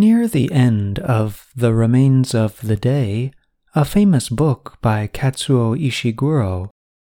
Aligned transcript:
Near 0.00 0.26
the 0.28 0.50
end 0.50 0.98
of 0.98 1.50
The 1.54 1.74
Remains 1.74 2.34
of 2.34 2.58
the 2.62 2.74
Day, 2.74 3.32
a 3.74 3.84
famous 3.84 4.30
book 4.30 4.78
by 4.80 5.06
Kazuo 5.06 5.78
Ishiguro, 5.78 6.70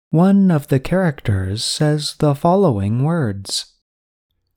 one 0.10 0.50
of 0.50 0.70
the 0.70 0.80
characters 0.80 1.66
says 1.66 2.16
the 2.20 2.34
following 2.34 3.04
words 3.04 3.74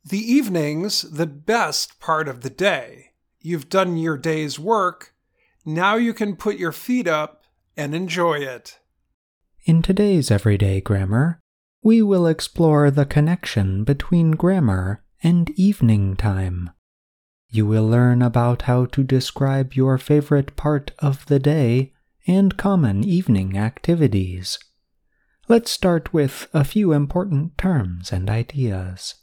The 0.04 0.20
evening's 0.20 1.02
the 1.02 1.26
best 1.26 1.98
part 1.98 2.28
of 2.28 2.42
the 2.42 2.50
day. 2.50 3.14
You've 3.40 3.68
done 3.68 3.96
your 3.96 4.16
day's 4.16 4.60
work. 4.60 5.12
Now 5.66 5.96
you 5.96 6.14
can 6.14 6.36
put 6.36 6.56
your 6.56 6.70
feet 6.70 7.08
up 7.08 7.42
and 7.76 7.96
enjoy 7.96 8.34
it. 8.34 8.78
In 9.64 9.82
today's 9.82 10.30
everyday 10.30 10.80
grammar, 10.80 11.40
we 11.82 12.00
will 12.00 12.28
explore 12.28 12.92
the 12.92 13.06
connection 13.06 13.82
between 13.82 14.30
grammar 14.30 15.02
and 15.20 15.50
evening 15.58 16.14
time. 16.14 16.70
You 17.50 17.66
will 17.66 17.86
learn 17.86 18.22
about 18.22 18.62
how 18.62 18.86
to 18.86 19.02
describe 19.02 19.74
your 19.74 19.98
favorite 19.98 20.54
part 20.54 20.92
of 21.00 21.26
the 21.26 21.40
day 21.40 21.92
and 22.26 22.56
common 22.56 23.02
evening 23.02 23.58
activities. 23.58 24.58
Let's 25.48 25.72
start 25.72 26.12
with 26.12 26.46
a 26.54 26.62
few 26.62 26.92
important 26.92 27.58
terms 27.58 28.12
and 28.12 28.30
ideas. 28.30 29.16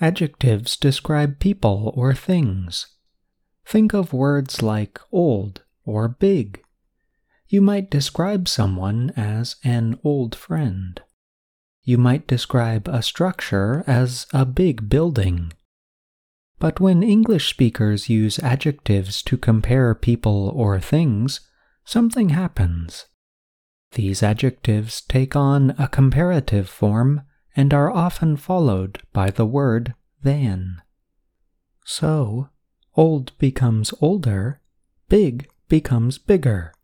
Adjectives 0.00 0.76
describe 0.76 1.40
people 1.40 1.92
or 1.96 2.14
things. 2.14 2.86
Think 3.66 3.92
of 3.92 4.12
words 4.12 4.62
like 4.62 5.00
old 5.10 5.62
or 5.84 6.06
big. 6.06 6.62
You 7.48 7.60
might 7.60 7.90
describe 7.90 8.46
someone 8.46 9.10
as 9.16 9.56
an 9.64 9.98
old 10.04 10.36
friend. 10.36 11.00
You 11.82 11.98
might 11.98 12.28
describe 12.28 12.86
a 12.86 13.02
structure 13.02 13.82
as 13.88 14.26
a 14.32 14.44
big 14.44 14.88
building. 14.88 15.52
But 16.58 16.80
when 16.80 17.02
English 17.02 17.48
speakers 17.48 18.08
use 18.08 18.38
adjectives 18.40 19.22
to 19.22 19.36
compare 19.36 19.94
people 19.94 20.52
or 20.54 20.80
things, 20.80 21.40
something 21.84 22.30
happens. 22.30 23.06
These 23.92 24.22
adjectives 24.22 25.00
take 25.00 25.36
on 25.36 25.74
a 25.78 25.88
comparative 25.88 26.68
form 26.68 27.22
and 27.56 27.72
are 27.72 27.90
often 27.90 28.36
followed 28.36 29.00
by 29.12 29.30
the 29.30 29.46
word 29.46 29.94
than. 30.22 30.82
So, 31.84 32.50
old 32.96 33.36
becomes 33.38 33.94
older, 34.00 34.60
big 35.08 35.48
becomes 35.68 36.18
bigger. 36.18 36.74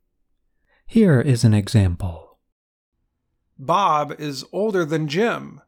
Here 0.86 1.20
is 1.20 1.44
an 1.44 1.54
example 1.54 2.38
Bob 3.58 4.14
is 4.18 4.44
older 4.52 4.84
than 4.84 5.08
Jim. 5.08 5.60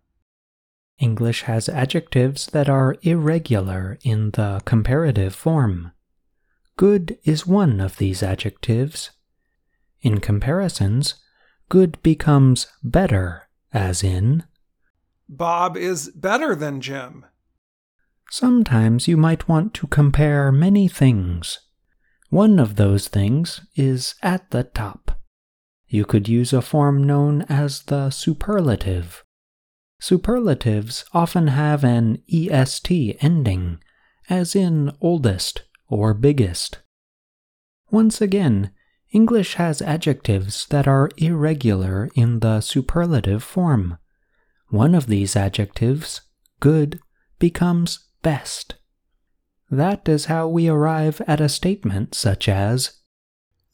English 0.98 1.42
has 1.42 1.68
adjectives 1.68 2.46
that 2.46 2.68
are 2.68 2.96
irregular 3.02 3.98
in 4.02 4.30
the 4.32 4.62
comparative 4.64 5.34
form. 5.34 5.92
Good 6.76 7.18
is 7.24 7.46
one 7.46 7.80
of 7.80 7.98
these 7.98 8.22
adjectives. 8.22 9.10
In 10.00 10.20
comparisons, 10.20 11.14
good 11.68 12.00
becomes 12.02 12.66
better, 12.82 13.48
as 13.72 14.02
in, 14.02 14.44
Bob 15.28 15.76
is 15.76 16.10
better 16.10 16.54
than 16.54 16.80
Jim. 16.80 17.24
Sometimes 18.30 19.08
you 19.08 19.16
might 19.16 19.48
want 19.48 19.74
to 19.74 19.86
compare 19.86 20.52
many 20.52 20.88
things. 20.88 21.58
One 22.30 22.58
of 22.58 22.76
those 22.76 23.08
things 23.08 23.60
is 23.74 24.14
at 24.22 24.50
the 24.50 24.64
top. 24.64 25.20
You 25.88 26.04
could 26.04 26.28
use 26.28 26.52
a 26.52 26.62
form 26.62 27.04
known 27.06 27.42
as 27.42 27.82
the 27.84 28.10
superlative. 28.10 29.24
Superlatives 29.98 31.04
often 31.12 31.48
have 31.48 31.82
an 31.82 32.22
est 32.28 33.16
ending, 33.20 33.78
as 34.28 34.54
in 34.54 34.92
oldest 35.00 35.62
or 35.88 36.14
biggest. 36.14 36.80
Once 37.90 38.20
again, 38.20 38.72
English 39.12 39.54
has 39.54 39.80
adjectives 39.80 40.66
that 40.66 40.86
are 40.86 41.08
irregular 41.16 42.10
in 42.14 42.40
the 42.40 42.60
superlative 42.60 43.42
form. 43.42 43.96
One 44.68 44.94
of 44.94 45.06
these 45.06 45.36
adjectives, 45.36 46.22
good, 46.60 47.00
becomes 47.38 48.00
best. 48.22 48.74
That 49.70 50.08
is 50.08 50.26
how 50.26 50.48
we 50.48 50.68
arrive 50.68 51.22
at 51.26 51.40
a 51.40 51.48
statement 51.48 52.14
such 52.14 52.48
as 52.48 53.00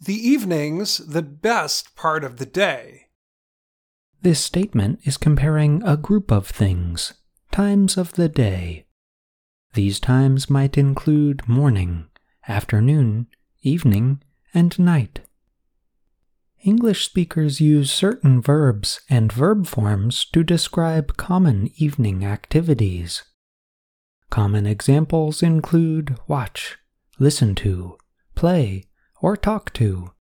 The 0.00 0.15
evening's 0.15 0.99
the 0.99 1.22
best 1.22 1.97
part 1.97 2.25
of 2.25 2.39
the 2.39 2.47
day. 2.47 3.06
This 4.22 4.38
statement 4.38 5.00
is 5.03 5.16
comparing 5.16 5.83
a 5.83 5.97
group 5.97 6.31
of 6.31 6.47
things, 6.47 7.15
times 7.50 7.97
of 7.97 8.12
the 8.12 8.28
day. 8.28 8.87
These 9.75 9.99
times 9.99 10.49
might 10.49 10.78
include 10.78 11.49
morning, 11.49 12.06
afternoon, 12.47 13.27
evening, 13.62 14.22
and 14.55 14.78
night. 14.78 15.22
English 16.62 17.05
speakers 17.05 17.60
use 17.60 17.91
certain 17.91 18.41
verbs 18.41 19.00
and 19.10 19.33
verb 19.33 19.66
forms 19.66 20.25
to 20.27 20.44
describe 20.44 21.16
common 21.16 21.72
evening 21.75 22.25
activities. 22.25 23.25
Common 24.31 24.66
examples 24.66 25.43
include 25.43 26.16
watch, 26.28 26.78
listen 27.19 27.56
to, 27.56 27.99
play, 28.37 28.84
or 29.21 29.37
talk 29.37 29.72
to. 29.72 30.12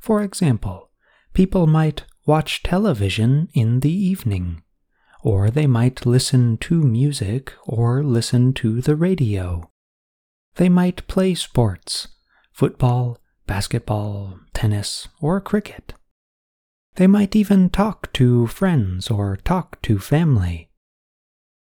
For 0.00 0.20
example, 0.20 0.90
people 1.32 1.68
might 1.68 2.02
watch 2.28 2.62
television 2.62 3.48
in 3.54 3.80
the 3.80 3.90
evening, 3.90 4.62
or 5.22 5.50
they 5.50 5.66
might 5.66 6.04
listen 6.04 6.58
to 6.58 6.82
music 6.82 7.54
or 7.64 8.04
listen 8.04 8.52
to 8.52 8.82
the 8.82 8.94
radio. 8.94 9.70
They 10.56 10.68
might 10.68 11.06
play 11.08 11.34
sports, 11.34 12.08
football, 12.52 13.16
basketball, 13.46 14.38
tennis, 14.52 15.08
or 15.22 15.40
cricket. 15.40 15.94
They 16.96 17.06
might 17.06 17.34
even 17.34 17.70
talk 17.70 18.12
to 18.12 18.46
friends 18.46 19.10
or 19.10 19.36
talk 19.36 19.80
to 19.82 19.98
family. 19.98 20.68